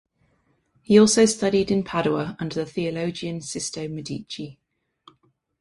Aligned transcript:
He 0.81 0.97
also 0.99 1.25
studied 1.27 1.69
in 1.69 1.83
Padua 1.83 2.35
under 2.39 2.55
the 2.55 2.65
theologian 2.65 3.39
Sisto 3.39 3.87
Medici. 3.87 4.57